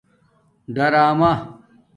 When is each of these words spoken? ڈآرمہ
ڈآرمہ 0.73 1.31